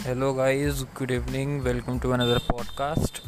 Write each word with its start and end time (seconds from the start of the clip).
Hello 0.00 0.32
guys 0.34 0.82
good 0.98 1.10
evening 1.10 1.60
welcome 1.62 1.98
to 2.00 2.10
another 2.10 2.38
podcast 2.50 3.20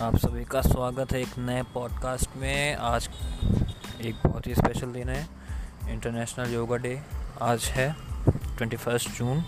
आप 0.00 0.16
सभी 0.16 0.44
का 0.44 0.60
स्वागत 0.60 1.12
है 1.12 1.20
एक 1.20 1.38
नए 1.38 1.62
पॉडकास्ट 1.74 2.36
में। 2.36 2.76
आज 2.76 3.08
एक 4.00 4.16
बहुत 4.26 4.46
ही 4.46 4.54
स्पेशल 4.54 4.92
दिन 4.92 5.08
है। 5.08 5.26
इंटरनेशनल 5.88 6.52
योगा 6.54 6.76
डे 6.76 7.00
आज 7.42 7.64
है 7.64 7.90
ट्वेंटी 8.28 8.76
फ़र्स्ट 8.76 9.10
जून 9.10 9.38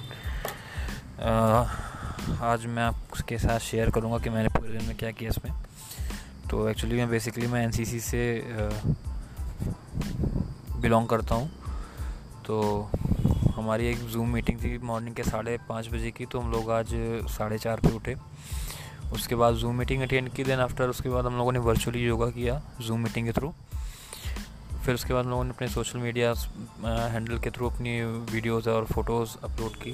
आज 2.43 2.67
मैं 2.67 2.83
आपके 2.83 3.39
साथ 3.39 3.59
शेयर 3.59 3.91
करूँगा 3.91 4.19
कि 4.19 4.31
मैंने 4.31 4.49
पूरे 4.49 4.79
दिन 4.79 4.89
में 4.89 4.97
क्या 4.97 5.11
किया 5.11 5.31
इसमें। 5.31 5.53
तो 6.51 6.69
एक्चुअली 6.69 6.97
मैं 6.97 7.09
बेसिकली 7.11 7.47
मैं 7.47 7.65
एनसीसी 7.65 8.01
से 8.01 8.23
बिलोंग 10.81 11.09
करता 11.09 11.35
हूँ। 11.35 11.51
तो 12.47 12.91
हमारी 13.57 13.87
एक 13.87 13.99
जूम 14.09 14.29
मीटिंग 14.29 14.59
थी 14.59 14.77
मॉर्निंग 14.79 15.15
के 15.15 15.23
साढ़े 15.23 15.57
पाँच 15.69 15.89
बजे 15.89 16.11
की 16.11 16.27
तो 16.27 16.41
हम 16.41 16.51
लोग 16.53 16.71
आज 16.71 16.91
साढ़े 17.31 17.59
चार 17.59 17.81
पे 17.81 17.95
उठे। 17.97 18.15
उसके 19.15 19.35
बाद 19.35 19.55
जूम 19.55 19.75
मीटिंग 19.75 20.03
अटेंड 20.03 20.29
की 20.29 20.45
देन 20.45 20.61
आफ्टर 20.61 20.89
उसके 20.89 21.09
बाद 21.09 21.27
हम 21.27 21.37
लोगों 21.37 21.53
ने 21.53 21.59
वर्चुअली 21.59 22.05
योगा 22.05 22.27
किया 22.31 22.61
जूम 22.81 23.01
मीटिंग 23.01 23.27
के 23.27 23.33
थ्रू 23.33 23.53
फिर 24.85 24.95
उसके 24.95 25.15
बाद 25.15 25.25
हम 25.25 25.31
लोगों 25.31 25.45
ने 25.45 25.51
अपने 25.51 25.69
सोशल 25.69 25.99
मीडिया 25.99 26.33
हैंडल 27.11 27.39
के 27.39 27.51
थ्रू 27.51 27.71
अपनी 27.71 28.01
वीडियोज़ 28.33 28.69
और 28.71 28.85
फ़ोटोज़ 28.85 29.37
अपलोड 29.45 29.77
की। 29.77 29.93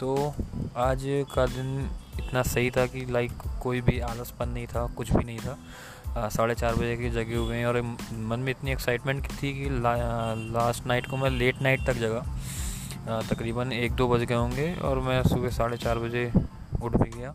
तो 0.00 0.34
आज 0.76 1.02
का 1.34 1.46
दिन 1.46 1.88
इतना 2.20 2.42
सही 2.44 2.70
था 2.70 2.86
कि 2.86 3.04
लाइक 3.10 3.32
कोई 3.62 3.80
भी 3.80 3.98
आलसपन 4.02 4.48
नहीं 4.48 4.66
था 4.66 4.86
कुछ 4.96 5.12
भी 5.12 5.24
नहीं 5.24 5.38
था। 5.38 6.28
साढ़े 6.30 6.54
चार 6.54 6.74
बजे 6.74 6.96
के 6.96 7.10
जगे 7.10 7.36
हुए 7.36 7.56
हैं 7.56 7.66
और 7.66 7.80
मन 7.80 8.40
में 8.40 8.50
इतनी 8.50 8.72
एक्साइटमेंट 8.72 9.26
थी 9.32 9.52
कि 9.52 9.70
ला, 9.70 9.94
लास्ट 10.34 10.86
नाइट 10.86 11.06
को 11.06 11.16
मैं 11.16 11.30
लेट 11.30 11.62
नाइट 11.62 11.86
तक 11.86 11.94
जगा। 11.96 12.24
तकरीबन 13.06 13.72
एक 13.72 13.92
दो 13.92 14.08
बज 14.08 14.22
गए 14.22 14.34
होंगे 14.34 14.74
और 14.80 14.98
मैं 15.00 15.22
सुबह 15.24 15.50
साढ़े 15.50 15.76
चार 15.76 15.98
बजे 15.98 16.30
उठ 16.82 16.96
भी 16.96 17.10
गया। 17.10 17.34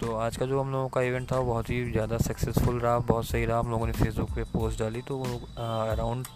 तो 0.00 0.14
आज 0.16 0.36
का 0.36 0.46
जो 0.46 0.60
हम 0.60 0.70
लोगों 0.72 0.88
का 0.88 1.00
इवेंट 1.02 1.30
था, 1.32 1.38
वो 1.38 1.44
बहुत 1.44 1.70
ही 1.70 1.84
ज़्यादा 1.90 2.18
सक्सेसफुल 2.18 2.78
रहा, 2.80 2.98
बहुत 3.00 3.26
सही 3.26 3.44
रहा। 3.44 3.58
हम 3.58 3.70
लोगों 3.70 3.86
ने 3.86 3.92
फेसबुक 3.92 4.30
पे 4.30 4.44
पोस्ट 4.52 4.78
डाली 4.78 5.02
तो 5.02 5.22
अराउंड 5.58 6.26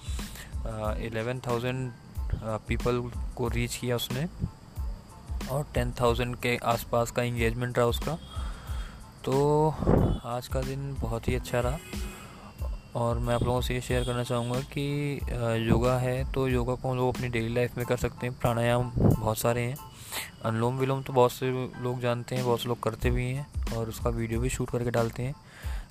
एलेवन 1.00 1.40
थाउज़ेंड 1.46 1.90
पीपल 2.68 3.02
को 3.36 3.48
रीच 3.48 3.76
किया 3.76 3.96
उसने 3.96 4.26
और 5.50 5.66
टेन 5.74 5.92
थाउज़ेंड 6.00 6.36
के 6.36 6.56
आसपास 6.66 7.10
का 7.10 7.22
इंगेजमेंट 7.22 7.78
रहा 7.78 7.86
उसका। 7.86 8.18
तो 9.24 9.68
आज 10.26 10.48
का 10.48 10.62
दिन 10.62 10.94
बहुत 11.00 11.28
ही 11.28 11.34
अच्छा 11.34 11.60
रहा। 11.60 11.78
और 12.98 13.18
मैं 13.18 13.34
आप 13.34 13.42
लोगों 13.42 13.60
से 13.60 13.74
ये 13.74 13.80
शेयर 13.80 14.04
करना 14.04 14.22
चाहूँगा 14.24 14.60
कि 14.72 15.20
योगा 15.68 15.96
है 15.98 16.32
तो 16.32 16.46
योगा 16.48 16.74
को 16.74 16.90
हम 16.90 16.96
लोग 16.96 17.14
अपनी 17.16 17.28
डेली 17.28 17.54
लाइफ 17.54 17.76
में 17.78 17.84
कर 17.86 17.96
सकते 17.96 18.26
हैं। 18.26 18.38
प्राणायाम 18.38 18.90
बहुत 18.96 19.38
सारे 19.38 19.62
हैं। 19.62 19.76
अनुलोम 20.44 20.78
विलोम 20.78 21.02
तो 21.02 21.12
बहुत 21.12 21.32
से 21.32 21.50
लोग 21.82 22.00
जानते 22.00 22.34
हैं, 22.34 22.44
बहुत 22.44 22.60
से 22.60 22.68
लोग 22.68 22.82
करते 22.82 23.10
भी 23.10 23.24
हैं 23.24 23.74
और 23.76 23.88
उसका 23.88 24.10
वीडियो 24.10 24.40
भी 24.40 24.48
शूट 24.48 24.70
करके 24.70 24.90
डालते 24.90 25.22
हैं। 25.22 25.34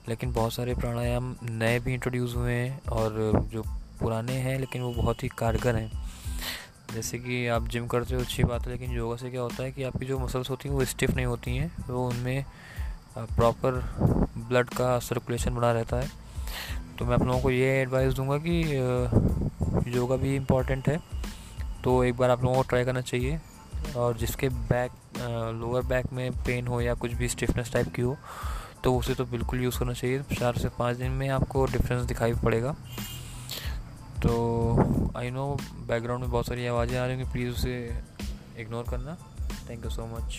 लेकिन 0.10 0.34
बहुत 0.34 0.54
सारे 0.54 0.76
प्राणायाम 0.76 1.36
नए 1.44 1.80
भी 1.80 1.94
इंट्रोड्यूस 1.94 2.36
हुए 2.36 2.54
हैं 2.54 2.82
और 2.92 3.48
जो 3.54 3.64
पुराने 4.00 4.34
हैं 4.34 4.60
लेकिन 4.60 4.82
वो 4.82 4.94
बहुत 4.94 5.24
ही 5.24 5.30
कारगर 5.30 5.76
हैं। 5.76 5.92
जैसे 6.94 7.18
कि 7.20 7.48
आप 7.48 7.68
जिम 7.68 7.88
करते 7.88 8.16
हो, 8.16 8.22
अच्छी 8.22 8.44
बात 8.44 8.66
है, 8.66 8.72
लेकिन 8.72 8.92
योगा 8.92 9.16
से 9.16 9.30
क्या 9.30 9.42
होता 9.42 9.64
है 9.64 9.72
कि 9.72 9.84
आपकी 9.84 10.06
जो 10.06 10.20
मसल्स 10.20 10.50
होती 10.50 10.70
हैं 10.70 10.76
वो 10.76 10.86
स्टिफ 10.86 11.16
नहीं 11.16 11.26
होती 11.26 11.56
हैं, 11.58 11.72
वो 11.90 12.08
उनमें 12.10 12.46
प्रॉपर 13.18 13.84
ब्लड 14.38 14.70
का 14.70 14.98
सर्कुलेशन 15.00 15.56
बना 15.56 15.72
रहता 15.72 15.98
है। 15.98 16.27
तो 17.00 17.06
मैं 17.06 17.14
आप 17.14 17.24
लोगों 17.24 17.40
को 17.42 17.50
ये 17.52 17.68
एडवाइस 17.82 18.14
दूँगा 18.14 18.38
कि 18.38 18.62
योगा 19.96 20.16
भी 20.16 20.36
इंपॉर्टेंट 20.36 20.88
है। 20.90 21.00
तो 21.84 22.04
एक 22.04 22.18
बार 22.18 22.30
आप 22.30 22.44
लोगों 22.44 22.56
को 22.56 22.62
ट्राई 22.70 22.86
करना 22.86 23.02
चाहिए। 23.02 23.40
और 23.98 24.18
जिसके 24.18 24.50
बैक 24.50 24.92
लोअर 25.56 25.84
बैक 25.86 26.12
में 26.14 26.32
पेन 26.46 26.68
हो 26.68 26.82
या 26.82 26.94
कुछ 26.94 27.14
भी 27.14 27.28
स्टिफनेस 27.30 27.72
टाइप 27.74 27.94
की 27.96 28.02
हो 28.02 28.16
तो 28.84 28.96
उसे 28.98 29.14
तो 29.16 29.26
बिल्कुल 29.26 29.62
यूज़ 29.64 29.80
करना 29.80 29.94
चाहिए। 29.94 30.22
चार 30.32 30.58
से 30.58 30.70
पाँच 30.70 30.98
दिन 30.98 31.12
में 31.12 31.28
आपको 31.30 31.66
डिफरेंस 31.66 32.04
दिखाई 32.06 32.34
पड़ेगा। 32.44 32.76
तो 34.22 35.12
आई 35.18 35.30
नो 35.32 35.46
बैकग्राउंड 35.88 36.24
में 36.24 36.32
बहुत 36.32 36.48
सारी 36.48 36.68
आवाज़ें 36.68 36.98
आ 37.00 37.06
रही 37.06 37.16
होंगी। 37.16 37.32
प्लीज़ 37.32 37.50
उसे 37.50 37.76
इग्नोर 38.60 38.86
करना। 38.90 39.18
Thank 39.70 39.86
you 39.86 39.92
so 39.92 40.06
much 40.08 40.38